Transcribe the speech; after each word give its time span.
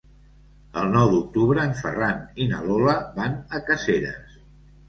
El 0.81 0.87
nou 0.95 1.11
d'octubre 1.11 1.65
en 1.71 1.77
Ferran 1.81 2.25
i 2.45 2.49
na 2.55 2.65
Lola 2.71 2.97
van 3.21 3.37
a 3.59 3.63
Caseres. 3.69 4.39